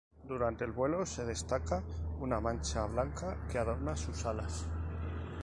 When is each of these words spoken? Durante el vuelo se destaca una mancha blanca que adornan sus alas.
Durante 0.27 0.63
el 0.65 0.71
vuelo 0.71 1.05
se 1.05 1.23
destaca 1.25 1.83
una 2.19 2.39
mancha 2.39 2.83
blanca 2.87 3.37
que 3.51 3.59
adornan 3.59 3.95
sus 3.97 4.25
alas. 4.25 4.65